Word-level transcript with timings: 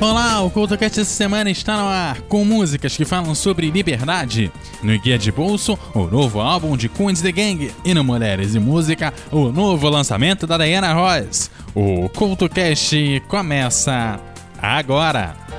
Olá, 0.00 0.40
o 0.40 0.50
CultoCast 0.50 0.98
essa 0.98 1.10
semana 1.10 1.50
está 1.50 1.76
no 1.76 1.86
ar 1.86 2.22
com 2.22 2.42
músicas 2.42 2.96
que 2.96 3.04
falam 3.04 3.34
sobre 3.34 3.70
liberdade. 3.70 4.50
No 4.82 4.98
Guia 4.98 5.18
de 5.18 5.30
Bolso, 5.30 5.78
o 5.94 6.06
novo 6.06 6.40
álbum 6.40 6.74
de 6.74 6.88
Queens 6.88 7.20
the 7.20 7.30
Gang. 7.30 7.70
E 7.84 7.92
no 7.92 8.02
Mulheres 8.02 8.54
e 8.54 8.58
Música, 8.58 9.12
o 9.30 9.52
novo 9.52 9.90
lançamento 9.90 10.46
da 10.46 10.56
Diana 10.56 10.94
Ross. 10.94 11.50
O 11.74 12.08
CultoCast 12.08 13.22
começa 13.28 14.18
agora. 14.58 15.49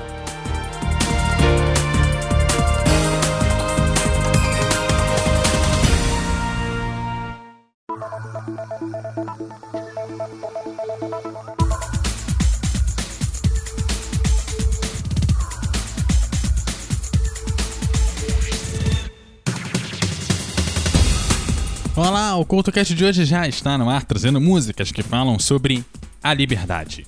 CultoCast 22.52 22.94
de 22.94 23.02
hoje 23.02 23.24
já 23.24 23.48
está 23.48 23.78
no 23.78 23.88
ar 23.88 24.04
trazendo 24.04 24.38
músicas 24.38 24.92
que 24.92 25.02
falam 25.02 25.38
sobre 25.38 25.82
a 26.22 26.34
liberdade. 26.34 27.06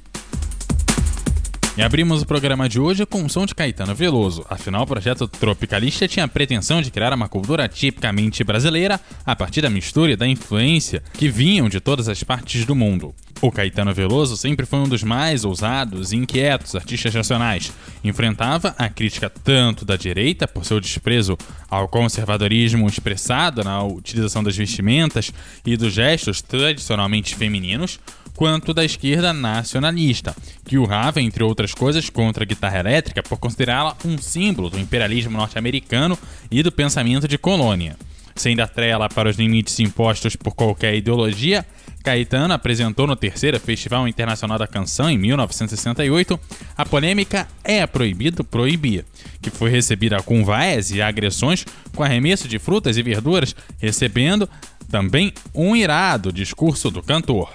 E 1.76 1.82
abrimos 1.82 2.22
o 2.22 2.26
programa 2.26 2.68
de 2.68 2.78
hoje 2.78 3.04
com 3.04 3.24
o 3.24 3.28
som 3.28 3.44
de 3.44 3.52
Caetano 3.52 3.96
Veloso, 3.96 4.46
afinal 4.48 4.84
o 4.84 4.86
projeto 4.86 5.26
Tropicalista 5.26 6.06
tinha 6.06 6.24
a 6.24 6.28
pretensão 6.28 6.80
de 6.80 6.88
criar 6.88 7.12
uma 7.12 7.28
cultura 7.28 7.66
tipicamente 7.66 8.44
brasileira 8.44 9.00
a 9.26 9.34
partir 9.34 9.60
da 9.60 9.68
mistura 9.68 10.12
e 10.12 10.16
da 10.16 10.24
influência 10.24 11.02
que 11.14 11.28
vinham 11.28 11.68
de 11.68 11.80
todas 11.80 12.08
as 12.08 12.22
partes 12.22 12.64
do 12.64 12.76
mundo. 12.76 13.12
O 13.42 13.50
Caetano 13.50 13.92
Veloso 13.92 14.36
sempre 14.36 14.64
foi 14.64 14.78
um 14.78 14.88
dos 14.88 15.02
mais 15.02 15.44
ousados 15.44 16.12
e 16.12 16.16
inquietos 16.16 16.76
artistas 16.76 17.12
nacionais. 17.12 17.72
Enfrentava 18.04 18.72
a 18.78 18.88
crítica 18.88 19.28
tanto 19.28 19.84
da 19.84 19.96
direita, 19.96 20.46
por 20.46 20.64
seu 20.64 20.80
desprezo 20.80 21.36
ao 21.68 21.88
conservadorismo 21.88 22.86
expressado 22.86 23.64
na 23.64 23.82
utilização 23.82 24.44
das 24.44 24.56
vestimentas 24.56 25.32
e 25.66 25.76
dos 25.76 25.92
gestos 25.92 26.40
tradicionalmente 26.40 27.34
femininos, 27.34 27.98
quanto 28.36 28.74
da 28.74 28.84
esquerda 28.84 29.32
nacionalista, 29.32 30.34
que 30.64 30.78
urrava, 30.78 31.20
entre 31.20 31.44
outras 31.64 31.74
coisas, 31.74 32.10
contra 32.10 32.44
a 32.44 32.46
guitarra 32.46 32.80
elétrica 32.80 33.22
por 33.22 33.38
considerá-la 33.38 33.96
um 34.04 34.18
símbolo 34.18 34.68
do 34.68 34.78
imperialismo 34.78 35.36
norte-americano 35.36 36.18
e 36.50 36.62
do 36.62 36.70
pensamento 36.70 37.26
de 37.26 37.38
colônia. 37.38 37.96
Sem 38.36 38.54
dar 38.54 38.68
trela 38.68 39.08
para 39.08 39.30
os 39.30 39.36
limites 39.36 39.78
impostos 39.80 40.36
por 40.36 40.54
qualquer 40.54 40.94
ideologia, 40.94 41.64
Caetano 42.02 42.52
apresentou 42.52 43.06
no 43.06 43.16
terceiro 43.16 43.58
Festival 43.58 44.06
Internacional 44.06 44.58
da 44.58 44.66
Canção 44.66 45.08
em 45.08 45.16
1968 45.16 46.38
a 46.76 46.84
polêmica 46.84 47.48
É 47.62 47.86
Proibido 47.86 48.44
Proibir, 48.44 49.04
que 49.40 49.50
foi 49.50 49.70
recebida 49.70 50.20
com 50.22 50.44
vaias 50.44 50.90
e 50.90 51.00
agressões 51.00 51.64
com 51.94 52.02
arremesso 52.02 52.46
de 52.46 52.58
frutas 52.58 52.98
e 52.98 53.02
verduras, 53.02 53.56
recebendo 53.78 54.48
também 54.90 55.32
um 55.54 55.74
irado 55.74 56.30
discurso 56.30 56.90
do 56.90 57.02
cantor. 57.02 57.54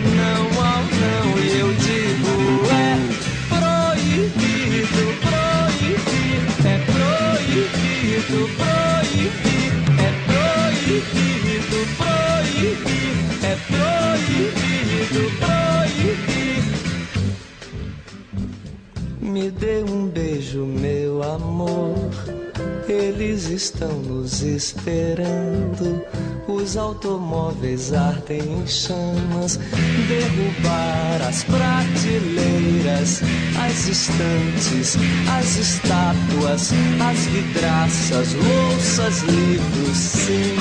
esperando. 24.61 26.05
Os 26.47 26.77
automóveis 26.77 27.91
ardem 27.93 28.39
em 28.39 28.67
chamas. 28.67 29.59
Derrubar 30.07 31.27
as 31.27 31.43
prateleiras, 31.43 33.21
as 33.59 33.87
estantes, 33.87 34.97
as 35.39 35.57
estátuas, 35.57 36.71
as 37.09 37.19
vidraças, 37.27 38.33
louças, 38.33 39.21
livros, 39.23 39.97
sim. 39.97 40.55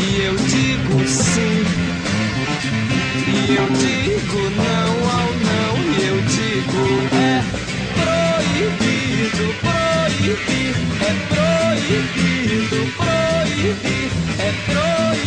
E 0.00 0.22
eu 0.22 0.34
digo 0.34 1.06
sim. 1.06 1.64
E 3.26 3.56
eu 3.56 3.66
digo 3.78 4.50
não 4.56 4.73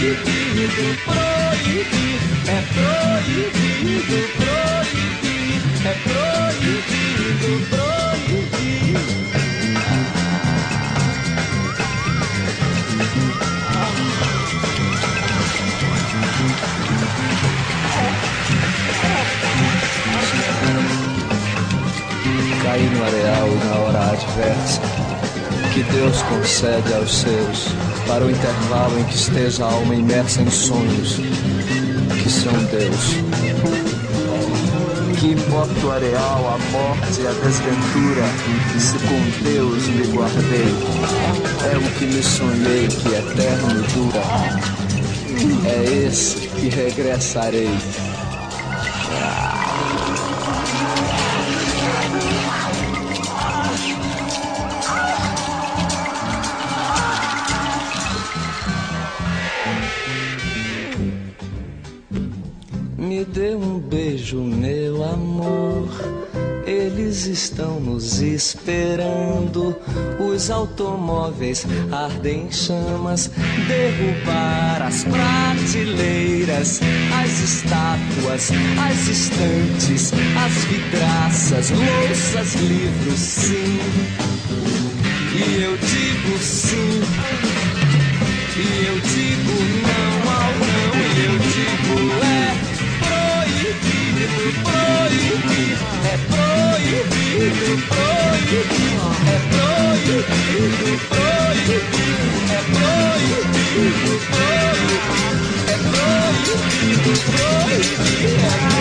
proibido, 0.07 0.97
proibir, 1.03 2.21
é 2.47 2.61
proibido, 2.71 4.19
proibir, 4.37 5.61
é 5.83 5.93
proibido, 6.05 7.51
proibir. 7.69 8.97
cair 22.63 22.89
no 22.91 23.03
areal 23.03 23.49
na 23.65 23.75
hora 23.75 24.11
adversa, 24.11 24.81
que 25.73 25.83
Deus 25.83 26.21
concede 26.23 26.93
aos 26.93 27.13
seus, 27.13 27.86
para 28.07 28.25
o 28.25 28.31
intervalo 28.31 28.99
em 28.99 29.03
que 29.03 29.15
esteja 29.15 29.65
a 29.65 29.71
alma 29.71 29.93
imersa 29.93 30.41
em 30.41 30.49
sonhos, 30.49 31.17
que 32.23 32.29
são 32.29 32.53
Deus. 32.71 33.17
Que 35.19 35.31
importa 35.31 35.85
o 35.85 35.91
areal, 35.91 36.47
a 36.47 36.71
morte 36.71 37.27
a 37.27 37.31
desventura, 37.43 38.23
se 38.79 38.97
com 38.99 39.43
Deus 39.43 39.87
me 39.87 40.07
guardei, 40.15 40.73
é 41.71 41.77
o 41.77 41.99
que 41.99 42.05
me 42.05 42.23
sonhei 42.23 42.87
que 42.87 43.09
eterno 43.09 43.83
dura, 43.93 44.23
é 45.65 46.05
esse 46.07 46.47
que 46.47 46.69
regressarei. 46.69 48.06
Estão 67.57 67.79
nos 67.79 68.21
esperando. 68.21 69.75
Os 70.19 70.51
automóveis 70.51 71.65
ardem 71.91 72.45
em 72.45 72.51
chamas. 72.51 73.31
Derrubar 73.67 74.83
as 74.83 75.03
prateleiras, 75.03 76.79
as 77.19 77.39
estátuas, 77.39 78.51
as 78.79 79.07
estantes, 79.07 80.13
as 80.45 80.65
vidraças, 80.65 81.71
louças, 81.71 82.53
livros, 82.61 83.19
sim. 83.19 83.79
E 85.33 85.63
eu 85.63 85.75
digo 85.77 86.37
sim. 86.37 87.01
E 88.55 88.85
eu 88.85 88.99
digo 88.99 89.46
proibido, 99.39 100.97
proibido, 101.09 101.97
é 102.51 102.61
proibido, 103.27 104.21
proibido. 107.27 108.76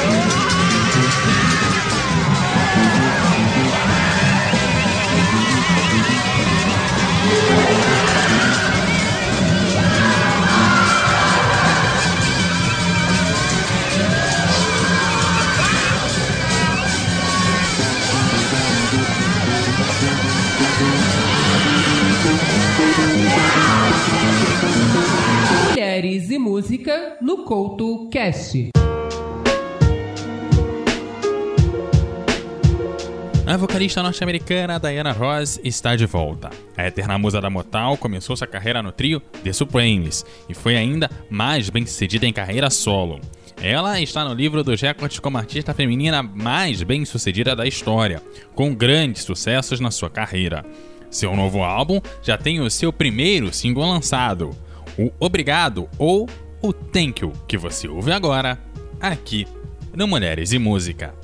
Mulheres 25.70 26.30
e 26.30 26.38
música 26.38 27.16
no 27.20 27.44
Couto 27.44 28.08
Cast. 28.10 28.70
A 33.46 33.56
vocalista 33.56 34.02
norte-americana 34.02 34.80
Diana 34.80 35.12
Ross 35.12 35.60
está 35.62 35.94
de 35.94 36.04
volta. 36.04 36.50
A 36.76 36.86
eterna 36.86 37.16
musa 37.16 37.40
da 37.40 37.48
Motal 37.48 37.96
começou 37.96 38.36
sua 38.36 38.46
carreira 38.46 38.82
no 38.82 38.90
trio 38.90 39.20
The 39.20 39.52
Supremes 39.52 40.26
e 40.48 40.54
foi 40.54 40.76
ainda 40.76 41.08
mais 41.30 41.70
bem-sucedida 41.70 42.26
em 42.26 42.32
carreira 42.32 42.68
solo. 42.70 43.20
Ela 43.62 44.00
está 44.00 44.24
no 44.24 44.34
livro 44.34 44.62
dos 44.62 44.80
recordes 44.82 45.18
como 45.18 45.38
artista 45.38 45.72
feminina 45.72 46.22
mais 46.22 46.82
bem-sucedida 46.82 47.56
da 47.56 47.66
história, 47.66 48.20
com 48.54 48.74
grandes 48.74 49.22
sucessos 49.22 49.80
na 49.80 49.90
sua 49.90 50.10
carreira. 50.10 50.64
Seu 51.10 51.34
novo 51.34 51.62
álbum 51.62 52.00
já 52.22 52.36
tem 52.36 52.60
o 52.60 52.70
seu 52.70 52.92
primeiro 52.92 53.52
single 53.52 53.88
lançado, 53.88 54.50
o 54.98 55.10
Obrigado 55.18 55.88
ou 55.98 56.28
o 56.62 56.72
Thank 56.72 57.22
You, 57.22 57.32
que 57.46 57.56
você 57.56 57.88
ouve 57.88 58.12
agora, 58.12 58.58
aqui 59.00 59.46
no 59.94 60.06
Mulheres 60.06 60.52
e 60.52 60.58
Música. 60.58 61.14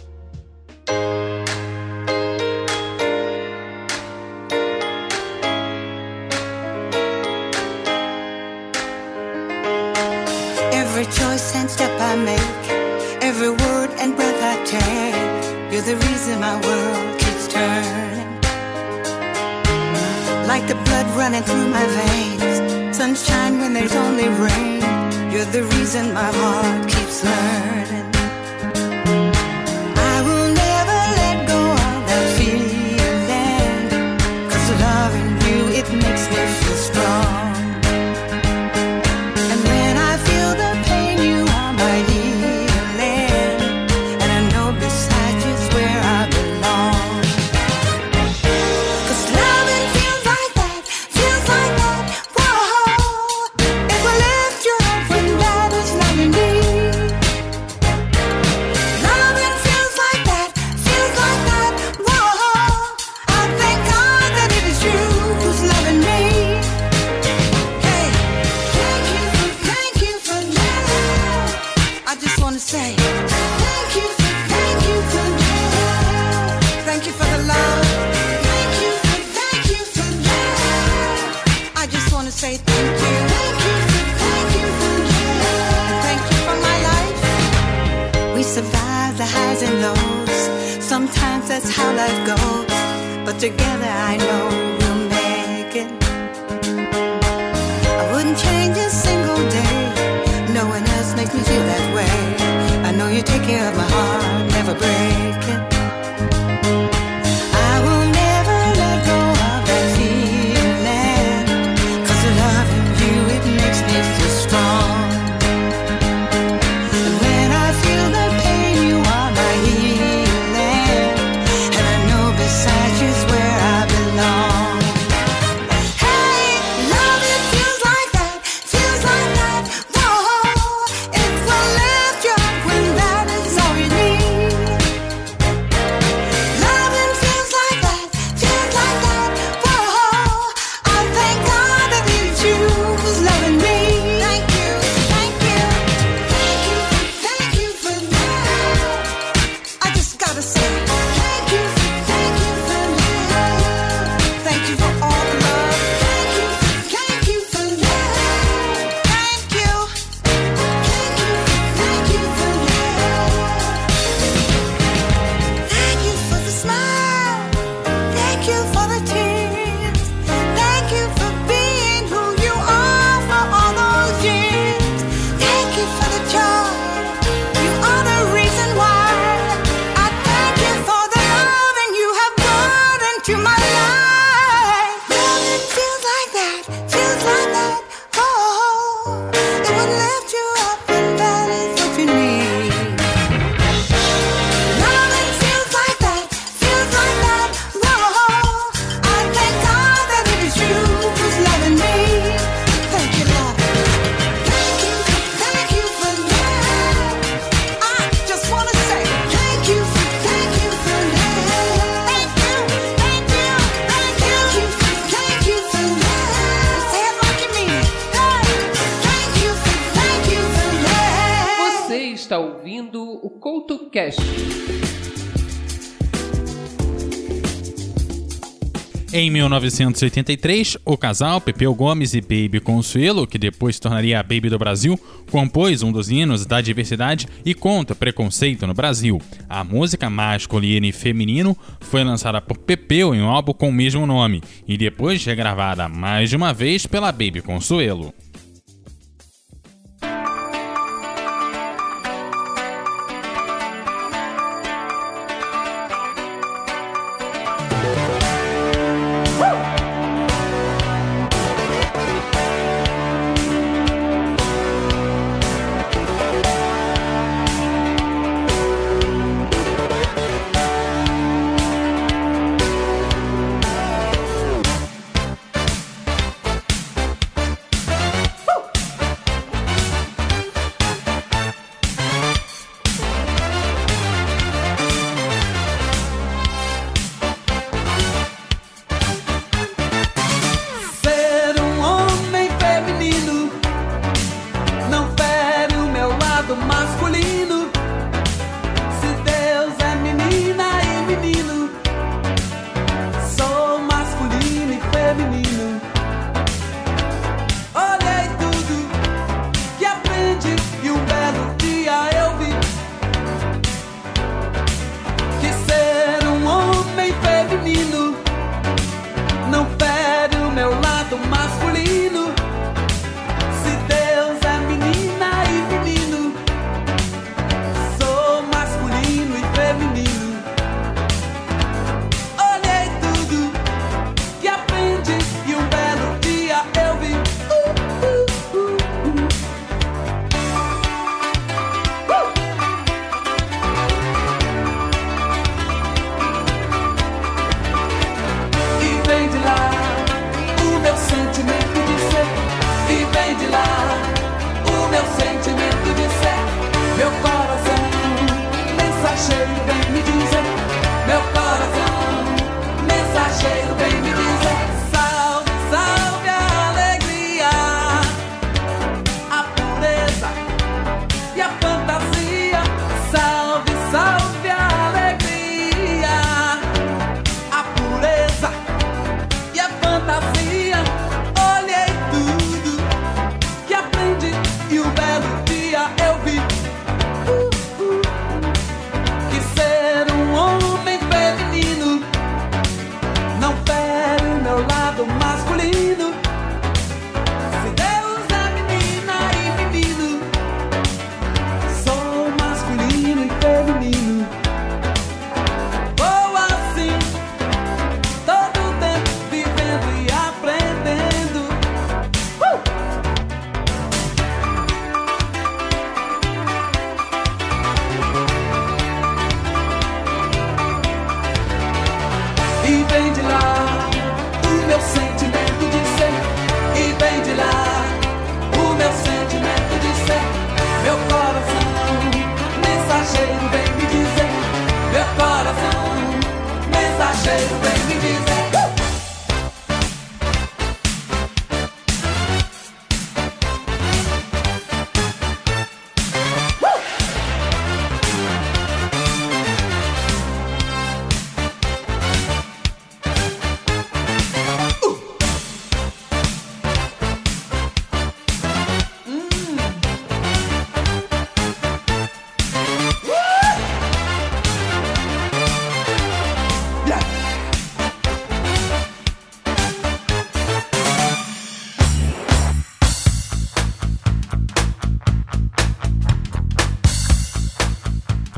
Em 229.13 229.31
1983, 229.31 230.79
o 230.87 230.97
casal 230.97 231.43
Pepeu 231.43 231.75
Gomes 231.75 232.15
e 232.15 232.23
Baby 232.23 232.59
Consuelo, 232.61 233.27
que 233.27 233.37
depois 233.37 233.75
se 233.75 233.83
tornaria 233.83 234.19
a 234.19 234.23
Baby 234.23 234.49
do 234.49 234.59
Brasil, 234.59 234.99
compôs 235.31 235.83
um 235.83 235.93
dos 235.93 236.11
hinos 236.11 236.47
da 236.47 236.63
diversidade 236.63 237.29
e 237.45 237.53
contra 237.53 237.95
preconceito 237.95 238.67
no 238.67 238.73
Brasil. 238.73 239.21
A 239.47 239.63
música 239.63 240.09
masculina 240.09 240.87
e 240.87 240.93
feminino 240.93 241.55
foi 241.81 242.03
lançada 242.03 242.41
por 242.41 242.57
Pepeu 242.57 243.15
em 243.15 243.21
um 243.21 243.29
álbum 243.29 243.53
com 243.53 243.69
o 243.69 243.73
mesmo 243.73 244.07
nome 244.07 244.43
e 244.67 244.79
depois 244.79 245.23
regravada 245.23 245.87
mais 245.87 246.31
de 246.31 246.37
uma 246.37 246.55
vez 246.55 246.87
pela 246.87 247.13
Baby 247.13 247.43
Consuelo. 247.43 248.15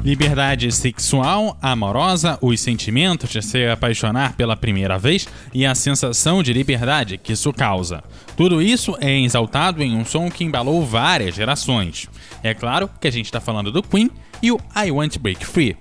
Liberdade 0.05 0.71
sexual, 0.71 1.57
amorosa, 1.63 2.39
os 2.43 2.61
sentimentos 2.61 3.31
de 3.31 3.41
se 3.41 3.67
apaixonar 3.67 4.37
pela 4.37 4.55
primeira 4.55 4.99
vez 4.99 5.27
e 5.55 5.65
a 5.65 5.75
sensação 5.75 6.43
de 6.43 6.53
liberdade 6.53 7.17
que 7.17 7.33
isso 7.33 7.51
causa. 7.55 8.05
Tudo 8.37 8.61
isso 8.61 8.99
é 9.01 9.19
exaltado 9.19 9.83
em 9.83 9.97
um 9.97 10.05
som 10.05 10.31
que 10.31 10.45
embalou 10.45 10.85
várias 10.85 11.35
gerações. 11.35 12.07
É 12.43 12.53
claro 12.53 12.91
que 13.01 13.09
a 13.09 13.11
gente 13.11 13.25
está 13.25 13.41
falando 13.41 13.73
do 13.73 13.83
Queen 13.83 14.11
e 14.43 14.53
o 14.53 14.61
I 14.77 14.91
Want 14.91 15.15
to 15.15 15.21
Break 15.21 15.47
Free. 15.47 15.75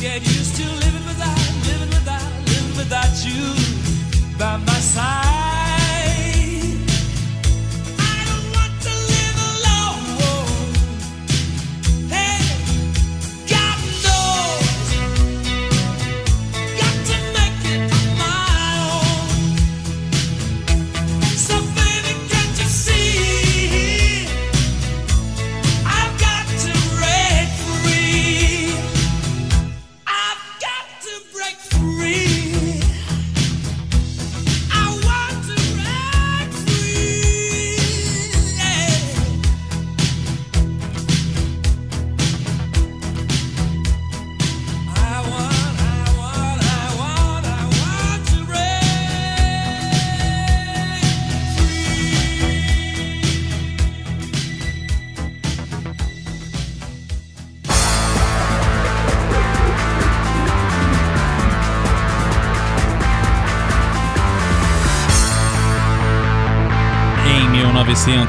get 0.00 0.22
used 0.22 0.54
to 0.54 0.62
living 0.62 1.04
without, 1.06 1.38
living 1.66 1.88
without, 1.88 2.22
living 2.46 2.76
without 2.76 3.24
you. 3.24 3.57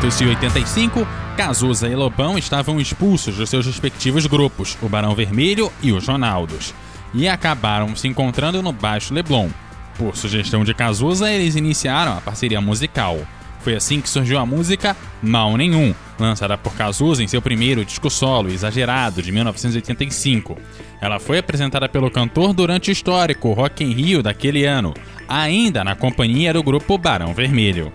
1985, 0.10 1.08
Cazuza 1.38 1.88
e 1.88 1.96
Lobão 1.96 2.36
estavam 2.36 2.82
expulsos 2.82 3.36
dos 3.36 3.48
seus 3.48 3.68
respectivos 3.68 4.26
grupos, 4.26 4.76
o 4.82 4.90
Barão 4.90 5.14
Vermelho 5.14 5.72
e 5.84 5.92
os 5.92 6.08
Ronaldos, 6.08 6.74
e 7.14 7.28
acabaram 7.28 7.96
se 7.96 8.08
encontrando 8.08 8.64
no 8.64 8.72
Baixo 8.74 9.14
Leblon. 9.14 9.50
Por 10.00 10.18
sugestão 10.18 10.64
de 10.64 10.74
Cazuza, 10.74 11.32
eles 11.32 11.56
iniciaram 11.56 12.18
a 12.18 12.22
parceria 12.22 12.60
musical. 12.60 13.20
Foi 13.60 13.76
assim 13.76 14.02
que 14.02 14.10
surgiu 14.10 14.40
a 14.40 14.46
música 14.48 14.98
Mal 15.22 15.56
Nenhum, 15.56 15.94
lançada 16.18 16.58
por 16.58 16.74
Cazuza 16.74 17.24
em 17.24 17.28
seu 17.28 17.42
primeiro 17.42 17.86
disco 17.86 18.10
solo, 18.10 18.50
Exagerado, 18.50 19.22
de 19.22 19.32
1985. 19.32 20.58
Ela 21.00 21.20
foi 21.20 21.38
apresentada 21.38 21.88
pelo 21.88 22.10
cantor 22.10 22.54
durante 22.54 22.90
o 22.90 22.92
histórico 22.94 23.54
Rock 23.54 23.84
in 23.84 23.92
Rio 23.92 24.24
daquele 24.24 24.66
ano, 24.66 24.92
ainda 25.28 25.84
na 25.84 25.96
companhia 25.96 26.52
do 26.52 26.64
grupo 26.64 26.98
Barão 26.98 27.32
Vermelho. 27.32 27.94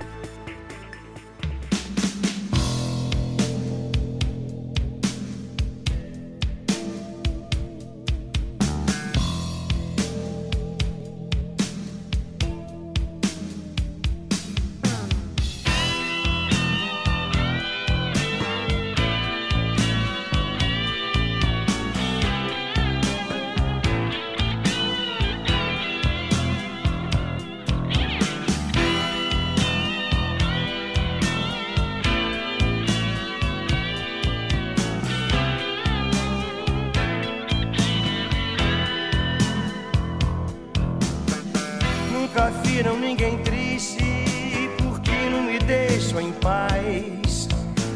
Triste 43.74 44.70
porque 44.78 45.28
não 45.30 45.42
me 45.42 45.58
deixam 45.58 46.20
em 46.20 46.32
paz. 46.32 47.48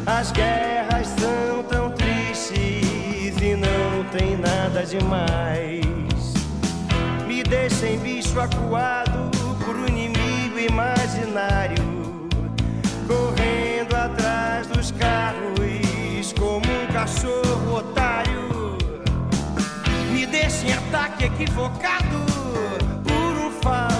As 0.07 0.33
guerras 0.33 1.07
são 1.07 1.63
tão 1.65 1.91
tristes 1.93 3.41
e 3.41 3.55
não 3.55 4.05
tem 4.11 4.37
nada 4.37 4.85
demais. 4.85 6.35
Me 7.27 7.43
deixem 7.45 7.99
bicho 7.99 8.41
acuado 8.41 9.31
por 9.65 9.77
um 9.77 9.87
inimigo 9.87 10.59
imaginário, 10.59 12.29
correndo 13.07 13.95
atrás 13.95 14.67
dos 14.67 14.91
carros 14.93 16.33
como 16.39 16.67
um 16.67 16.87
cachorro 16.93 17.77
otário. 17.77 18.77
Me 20.13 20.27
deixem 20.27 20.73
ataque 20.73 21.27
equivocado 21.27 22.27
por 23.05 23.47
um 23.47 23.51
falso 23.63 23.98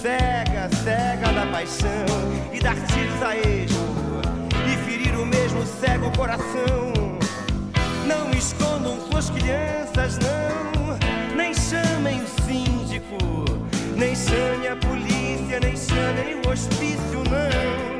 cega, 0.00 0.68
cega 0.84 1.32
da 1.32 1.46
paixão 1.46 1.88
e 2.52 2.60
dar 2.60 2.74
tiros 2.74 3.22
a 3.22 3.36
esmo 3.36 4.20
e 4.66 4.76
ferir 4.84 5.18
o 5.18 5.24
mesmo 5.24 5.64
cego 5.64 6.10
coração. 6.16 6.92
Não 8.06 8.30
escondam 8.30 9.00
suas 9.10 9.30
crianças, 9.30 10.18
não. 10.18 10.96
Nem 11.34 11.54
chamem 11.54 12.22
o 12.22 12.42
síndico, 12.42 13.16
nem 13.96 14.14
chame 14.14 14.68
a 14.68 14.76
polícia, 14.76 15.60
nem 15.60 15.76
chamem 15.76 16.40
o 16.44 16.50
hospício, 16.50 17.22
não. 17.30 17.95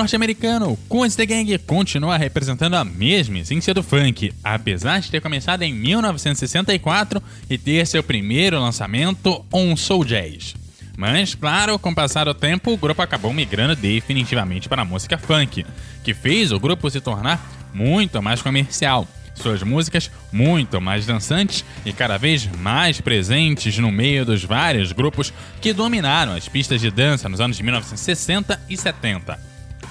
Norte-americano 0.00 0.78
Queens 0.90 1.14
the 1.14 1.26
Gang 1.26 1.58
continua 1.58 2.16
representando 2.16 2.74
a 2.74 2.82
mesma 2.82 3.40
essência 3.40 3.74
do 3.74 3.82
funk, 3.82 4.32
apesar 4.42 4.98
de 4.98 5.10
ter 5.10 5.20
começado 5.20 5.60
em 5.60 5.74
1964 5.74 7.22
e 7.50 7.58
ter 7.58 7.86
seu 7.86 8.02
primeiro 8.02 8.58
lançamento 8.58 9.44
On 9.52 9.76
Soul 9.76 10.06
Jazz. 10.06 10.54
Mas, 10.96 11.34
claro, 11.34 11.78
com 11.78 11.90
o 11.90 11.94
passar 11.94 12.24
do 12.24 12.32
tempo, 12.32 12.72
o 12.72 12.78
grupo 12.78 13.02
acabou 13.02 13.30
migrando 13.32 13.76
definitivamente 13.76 14.70
para 14.70 14.82
a 14.82 14.86
música 14.86 15.18
funk, 15.18 15.66
que 16.02 16.14
fez 16.14 16.50
o 16.50 16.58
grupo 16.58 16.90
se 16.90 17.00
tornar 17.00 17.68
muito 17.74 18.22
mais 18.22 18.40
comercial. 18.40 19.06
Suas 19.34 19.62
músicas 19.62 20.10
muito 20.32 20.80
mais 20.80 21.04
dançantes 21.04 21.62
e 21.84 21.92
cada 21.92 22.16
vez 22.16 22.46
mais 22.46 23.02
presentes 23.02 23.76
no 23.76 23.92
meio 23.92 24.24
dos 24.24 24.44
vários 24.44 24.92
grupos 24.92 25.30
que 25.60 25.74
dominaram 25.74 26.32
as 26.32 26.48
pistas 26.48 26.80
de 26.80 26.90
dança 26.90 27.28
nos 27.28 27.40
anos 27.40 27.58
de 27.58 27.62
1960 27.62 28.60
e 28.68 28.76
70. 28.78 29.49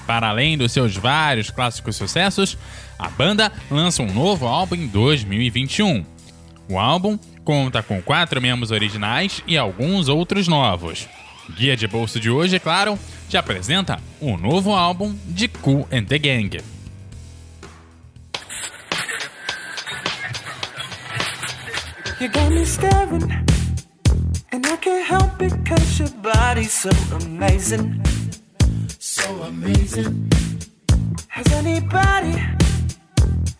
Para 0.10 0.30
além 0.30 0.58
dos 0.58 0.72
seus 0.72 0.98
vários 0.98 1.52
clássicos 1.52 1.95
sucessos, 1.95 2.58
a 2.98 3.12
banda 3.12 3.52
lança 3.69 4.02
um 4.02 4.12
novo 4.12 4.48
álbum 4.48 4.74
em 4.74 4.88
2021. 4.88 6.04
O 6.67 6.80
álbum 6.80 7.15
Conta 7.43 7.84
com 7.84 8.02
quatro 8.02 8.41
membros 8.41 8.72
originais 8.72 9.43
e 9.45 9.56
alguns 9.56 10.08
outros 10.08 10.48
novos. 10.48 11.08
Guia 11.56 11.78
de 11.78 11.88
bolso 11.88 12.19
de 12.19 12.28
hoje, 12.28 12.56
é 12.56 12.60
claro, 12.60 12.98
te 13.30 13.38
apresenta 13.38 14.00
o 14.19 14.36
novo 14.36 14.74
álbum 14.74 15.15
de 15.28 15.48
Cool 15.48 15.88
and 15.91 16.06
the 16.06 16.17
Gang. 16.17 16.58
You 22.19 22.30
got 22.32 22.50
me 22.50 22.65
staring, 22.65 23.32
and 24.52 24.65
I 24.65 24.76
can't 24.78 25.08
help 25.08 25.39
it 25.43 25.54
cause 25.69 26.00
your 26.00 26.10
body's 26.24 26.72
so 26.72 26.89
amazing. 27.24 28.09
So 29.19 29.43
amazing. 29.43 30.32
Has 31.27 31.47
anybody 31.53 32.41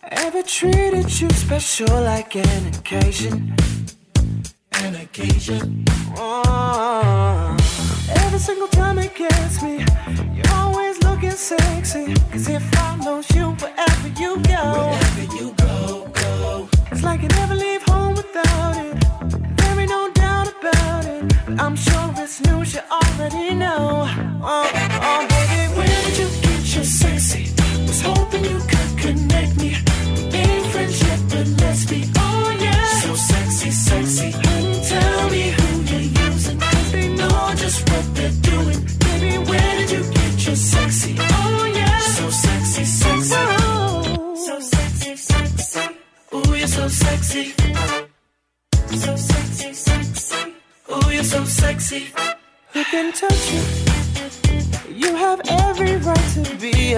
ever 0.02 0.42
treated 0.42 1.20
you 1.20 1.28
special 1.30 2.02
like 2.02 2.34
an 2.36 2.66
occasion? 2.68 3.54
An 4.72 4.94
occasion. 4.96 5.84
Oh. 6.16 7.56
Every 8.24 8.38
single 8.38 8.68
time 8.68 8.98
it 8.98 9.14
gets 9.14 9.62
me, 9.62 9.84
you're 10.34 10.54
always 10.54 11.02
looking 11.02 11.30
sexy. 11.32 12.14
Cause 12.32 12.48
it 12.48 12.62
follows 12.74 13.30
you 13.34 13.50
wherever 13.60 14.08
you 14.20 14.40
go. 14.42 14.64
Wherever 14.72 15.24
you 15.36 15.54
go, 15.58 16.08
go. 16.14 16.68
It's 16.90 17.02
like 17.02 17.22
you 17.22 17.28
never 17.28 17.54
leave 17.54 17.82
home 17.82 18.14
without 18.14 18.76
it. 18.76 18.99
About 20.60 21.06
it. 21.06 21.24
But 21.46 21.60
I'm 21.60 21.76
sure 21.76 22.14
it's 22.16 22.40
news 22.40 22.74
you 22.74 22.80
already 22.90 23.54
know. 23.54 24.06
Oh, 24.42 24.70
oh, 25.02 25.26
baby, 25.28 25.74
where 25.76 26.02
did 26.04 26.18
you 26.18 26.28
get 26.42 26.74
your 26.74 26.84
sexy? 26.84 27.59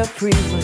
To 0.05 0.62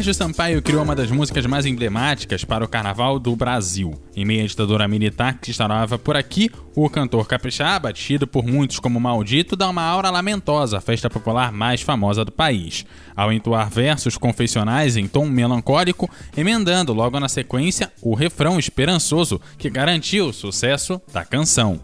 Sérgio 0.00 0.14
Sampaio 0.14 0.62
criou 0.62 0.82
uma 0.82 0.96
das 0.96 1.10
músicas 1.10 1.44
mais 1.44 1.66
emblemáticas 1.66 2.42
para 2.42 2.64
o 2.64 2.68
carnaval 2.68 3.18
do 3.18 3.36
Brasil. 3.36 3.92
Em 4.16 4.24
meio 4.24 4.42
à 4.42 4.46
ditadura 4.46 4.88
militar 4.88 5.38
que 5.38 5.50
instaurava 5.50 5.98
por 5.98 6.16
aqui, 6.16 6.50
o 6.74 6.88
cantor 6.88 7.28
capixaba, 7.28 7.92
tido 7.92 8.26
por 8.26 8.42
muitos 8.42 8.78
como 8.78 8.98
maldito, 8.98 9.54
dá 9.54 9.68
uma 9.68 9.82
aura 9.82 10.08
lamentosa 10.08 10.78
à 10.78 10.80
festa 10.80 11.10
popular 11.10 11.52
mais 11.52 11.82
famosa 11.82 12.24
do 12.24 12.32
país. 12.32 12.86
Ao 13.14 13.30
entoar 13.30 13.68
versos 13.68 14.16
confessionais 14.16 14.96
em 14.96 15.06
tom 15.06 15.26
melancólico, 15.26 16.08
emendando 16.34 16.94
logo 16.94 17.20
na 17.20 17.28
sequência 17.28 17.92
o 18.00 18.14
refrão 18.14 18.58
esperançoso 18.58 19.38
que 19.58 19.68
garantiu 19.68 20.28
o 20.28 20.32
sucesso 20.32 20.98
da 21.12 21.26
canção. 21.26 21.78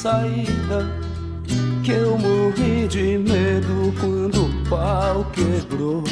Saída, 0.00 0.86
que 1.84 1.92
eu 1.92 2.16
morri 2.16 2.88
de 2.88 3.18
medo 3.18 3.92
quando 4.00 4.46
o 4.46 4.68
pau 4.70 5.26
quebrou. 5.30 6.02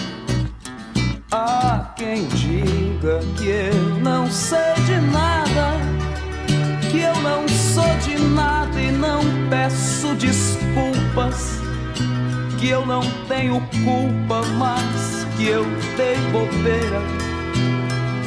Há 1.30 1.94
quem 1.96 2.26
diga 2.28 3.20
que 3.38 3.48
eu 3.48 4.00
não 4.02 4.30
sei 4.30 4.74
de 4.84 5.00
nada 5.10 5.78
que 6.90 7.00
eu 7.00 7.14
não 7.22 7.48
sou 7.48 7.84
de 8.02 8.18
nada 8.18 8.78
e 8.80 8.90
não 8.92 9.20
peço 9.48 10.14
desculpas, 10.16 11.60
que 12.58 12.68
eu 12.68 12.84
não 12.84 13.02
tenho 13.26 13.60
culpa, 13.84 14.42
mas 14.58 15.26
que 15.36 15.48
eu 15.48 15.64
dei 15.96 16.16
bobeira 16.30 17.00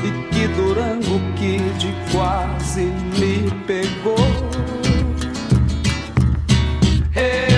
e 0.04 0.34
que 0.34 0.48
Durango 0.48 1.20
Kid 1.36 1.94
quase 2.12 2.82
me 2.82 3.52
pegou. 3.66 4.91
Eu 7.22 7.51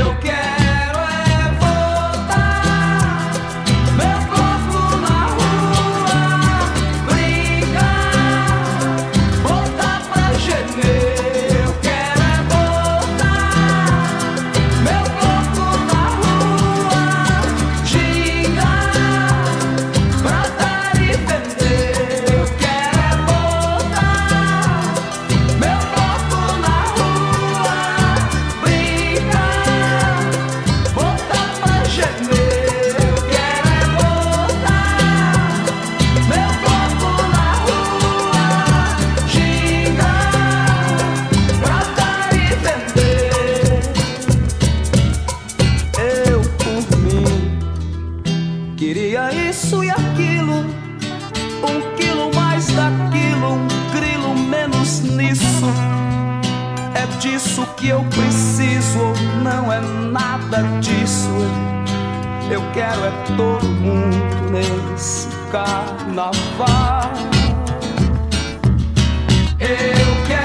quero 62.73 63.05
é 63.05 63.11
todo 63.37 63.65
mundo 63.67 64.49
nesse 64.51 65.27
carnaval. 65.51 67.11
Eu 69.59 70.27
quero 70.27 70.42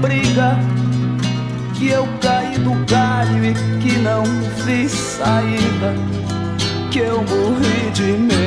briga, 0.00 0.58
que 1.74 1.88
eu 1.88 2.06
caí 2.20 2.58
do 2.58 2.74
galho 2.86 3.44
e 3.44 3.54
que 3.80 3.96
não 3.98 4.24
vi 4.64 4.88
saída, 4.88 5.94
que 6.90 6.98
eu 7.00 7.22
morri 7.22 7.90
de 7.92 8.12
medo 8.12 8.37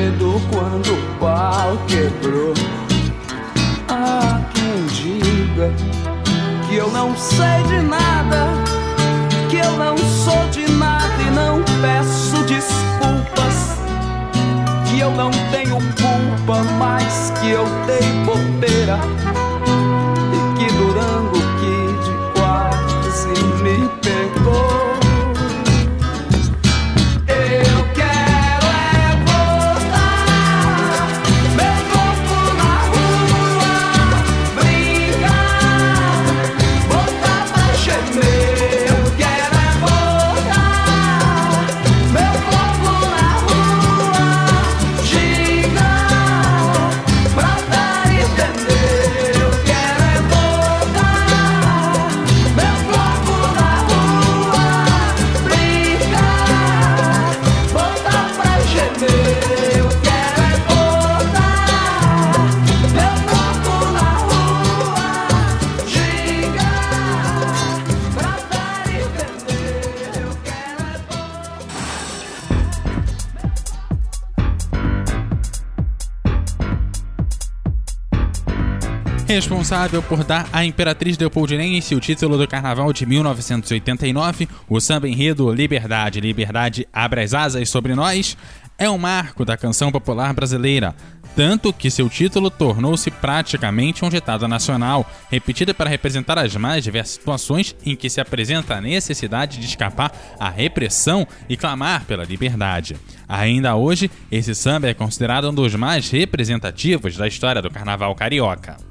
Responsável 79.34 80.04
por 80.04 80.26
dar 80.26 80.50
à 80.52 80.66
Imperatriz 80.66 81.18
Leopoldinense 81.18 81.96
o 81.96 82.02
título 82.02 82.38
do 82.38 82.46
Carnaval 82.46 82.92
de 82.92 83.06
1989, 83.06 84.46
o 84.68 84.78
samba 84.82 85.08
enredo 85.08 85.50
Liberdade, 85.54 86.20
Liberdade 86.20 86.86
abre 86.92 87.22
as 87.22 87.34
asas 87.34 87.70
sobre 87.70 87.96
nós, 87.96 88.36
é 88.78 88.90
um 88.90 88.98
marco 88.98 89.46
da 89.46 89.56
canção 89.56 89.90
popular 89.90 90.34
brasileira, 90.34 90.94
tanto 91.34 91.72
que 91.72 91.90
seu 91.90 92.10
título 92.10 92.52
tornou-se 92.52 93.10
praticamente 93.10 94.04
um 94.04 94.10
ditado 94.10 94.50
nacional, 94.50 95.10
repetido 95.30 95.74
para 95.74 95.90
representar 95.90 96.38
as 96.38 96.54
mais 96.58 96.84
diversas 96.84 97.14
situações 97.14 97.74
em 97.86 97.96
que 97.96 98.10
se 98.10 98.20
apresenta 98.20 98.76
a 98.76 98.82
necessidade 98.82 99.60
de 99.60 99.66
escapar 99.66 100.12
à 100.38 100.50
repressão 100.50 101.26
e 101.48 101.56
clamar 101.56 102.04
pela 102.04 102.26
liberdade. 102.26 102.98
Ainda 103.30 103.78
hoje, 103.78 104.12
esse 104.30 104.54
samba 104.54 104.90
é 104.90 104.94
considerado 104.94 105.50
um 105.50 105.54
dos 105.54 105.74
mais 105.74 106.10
representativos 106.10 107.16
da 107.16 107.30
história 107.30 107.62
do 107.62 107.72
carnaval 107.72 108.14
carioca. 108.14 108.91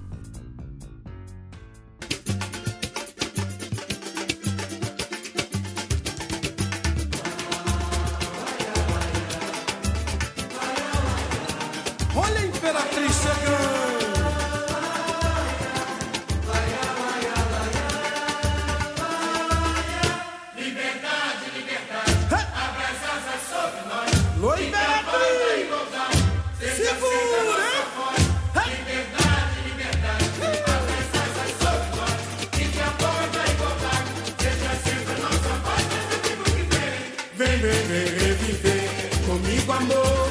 Reviver 37.56 38.88
comigo, 39.26 39.72
amor. 39.72 40.30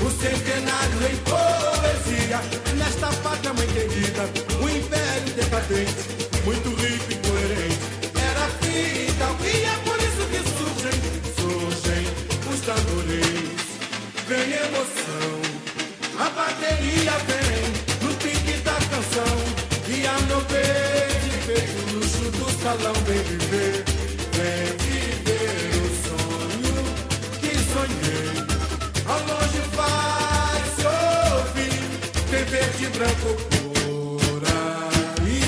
O 0.00 0.10
centenário 0.10 0.98
em 1.10 1.16
poesia. 1.28 2.40
Nesta 2.76 3.06
pátria, 3.22 3.52
mãe 3.52 3.66
querida, 3.68 4.28
um 4.60 4.68
império 4.68 5.32
decadente, 5.34 5.94
muito 6.44 6.68
rico 6.70 7.12
e 7.12 7.16
coerente. 7.26 7.78
Era 8.14 8.46
fita, 8.60 9.26
e 9.44 9.64
é 9.64 9.76
por 9.84 9.98
isso 9.98 10.24
que 10.30 10.40
surgem, 10.56 10.96
surgem 11.36 12.04
os 12.52 12.60
tamborins. 12.60 13.62
Vem 14.26 14.52
emoção, 14.52 15.30
a 16.18 16.30
bateria 16.30 17.14
vem 17.28 17.62
no 18.02 18.14
pique 18.16 18.58
da 18.62 18.74
canção. 18.74 19.36
E 19.88 20.06
a 20.06 20.16
bem, 20.50 21.30
feito 21.46 21.78
o 21.78 21.98
luxo 21.98 22.30
do 22.30 22.62
salão, 22.62 22.94
vem 23.04 23.41
branco 32.92 33.30
por 33.50 34.42
aí 34.46 35.40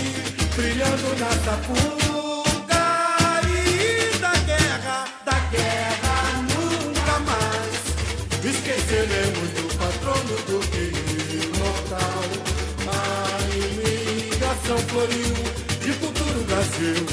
Brilhando 0.57 1.09
na 1.19 1.31
sapuca 1.45 2.85
E 3.49 4.19
da 4.19 4.35
guerra, 4.47 4.99
da 5.25 5.39
guerra 5.51 6.17
nunca 6.53 7.15
mais. 7.29 7.75
Esqueceremos 8.45 9.49
do 9.57 9.65
patrono 9.79 10.37
do 10.49 10.59
que 10.71 10.85
imortal. 11.45 12.25
A 12.89 12.99
imigração 13.55 14.79
floriu 14.89 15.35
de 15.81 15.93
futuro 15.93 16.41
Brasil. 16.45 17.07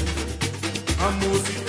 A 1.00 1.10
música 1.10 1.61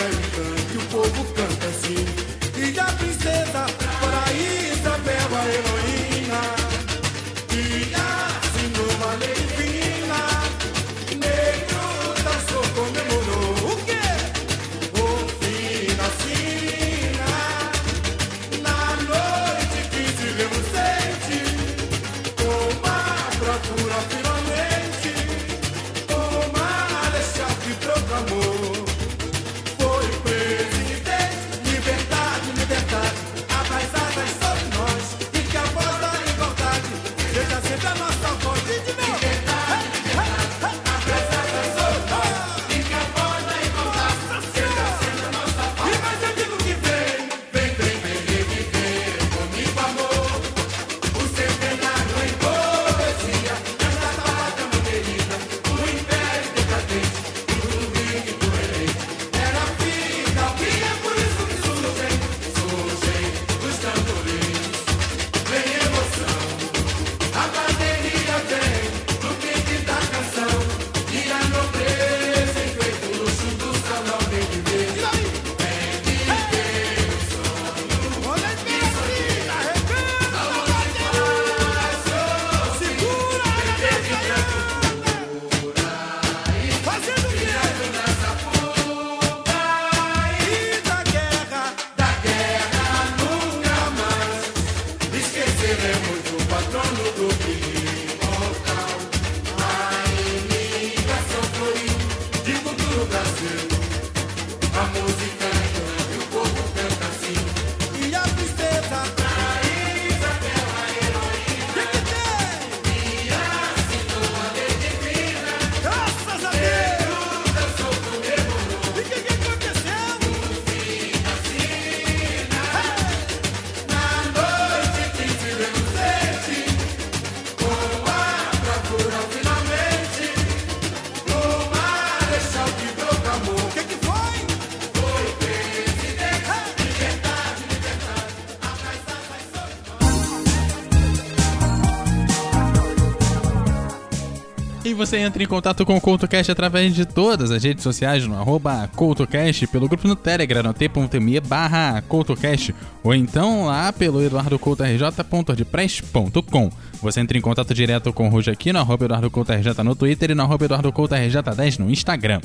você 145.05 145.17
entra 145.17 145.43
em 145.43 145.47
contato 145.47 145.85
com 145.85 145.97
o 145.97 146.01
CoutoCast 146.01 146.49
através 146.49 146.95
de 146.95 147.05
todas 147.05 147.51
as 147.51 147.61
redes 147.61 147.83
sociais 147.83 148.25
no 148.25 148.39
arroba 148.39 148.89
CoutoCast, 148.95 149.67
pelo 149.67 149.89
grupo 149.89 150.07
no 150.07 150.15
Telegram, 150.15 150.63
no 150.63 150.73
t.me 150.73 151.41
barra 151.41 152.01
CoutoCast, 152.03 152.73
ou 153.03 153.13
então 153.13 153.65
lá 153.65 153.91
pelo 153.91 154.23
eduardocoutorj.ordpress.com. 154.23 156.69
Você 157.01 157.19
entra 157.19 157.37
em 157.37 157.41
contato 157.41 157.73
direto 157.73 158.13
com 158.13 158.27
o 158.27 158.29
Rujo 158.29 158.49
aqui 158.49 158.71
no 158.71 158.79
arroba 158.79 159.03
EduardoCoutoRJ 159.03 159.83
no 159.83 159.93
Twitter 159.93 160.31
e 160.31 160.35
no 160.35 160.43
arroba 160.43 160.67
EduardoCoutoRJ10 160.67 161.79
no 161.79 161.91
Instagram. 161.91 162.39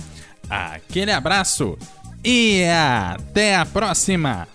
Aquele 0.50 1.12
abraço 1.12 1.78
e 2.24 2.64
até 2.64 3.54
a 3.54 3.64
próxima! 3.64 4.48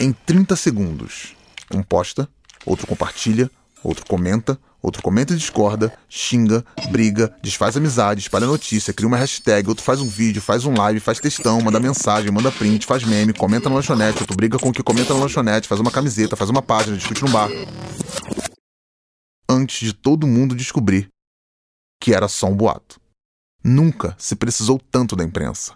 Em 0.00 0.12
30 0.12 0.56
segundos. 0.56 1.36
Um 1.72 1.82
posta, 1.82 2.26
outro 2.64 2.86
compartilha, 2.86 3.50
outro 3.84 4.06
comenta, 4.06 4.58
outro 4.82 5.02
comenta 5.02 5.34
e 5.34 5.36
discorda, 5.36 5.92
xinga, 6.08 6.64
briga, 6.90 7.32
desfaz 7.42 7.76
amizade, 7.76 8.20
espalha 8.20 8.46
notícia, 8.46 8.94
cria 8.94 9.06
uma 9.06 9.18
hashtag, 9.18 9.68
outro 9.68 9.84
faz 9.84 10.00
um 10.00 10.08
vídeo, 10.08 10.40
faz 10.40 10.64
um 10.64 10.74
live, 10.74 10.98
faz 10.98 11.20
textão, 11.20 11.60
manda 11.60 11.78
mensagem, 11.78 12.30
manda 12.30 12.50
print, 12.50 12.86
faz 12.86 13.04
meme, 13.04 13.34
comenta 13.34 13.68
na 13.68 13.74
lanchonete, 13.74 14.20
outro 14.20 14.34
briga 14.34 14.58
com 14.58 14.70
o 14.70 14.72
que 14.72 14.82
comenta 14.82 15.12
na 15.12 15.20
lanchonete, 15.20 15.68
faz 15.68 15.80
uma 15.80 15.90
camiseta, 15.90 16.34
faz 16.34 16.48
uma 16.48 16.62
página, 16.62 16.96
discute 16.96 17.22
no 17.22 17.30
bar. 17.30 17.50
Antes 19.48 19.86
de 19.86 19.92
todo 19.92 20.26
mundo 20.26 20.54
descobrir 20.54 21.08
que 22.00 22.14
era 22.14 22.26
só 22.26 22.46
um 22.46 22.56
boato. 22.56 22.98
Nunca 23.62 24.16
se 24.18 24.34
precisou 24.34 24.80
tanto 24.90 25.14
da 25.14 25.22
imprensa. 25.22 25.74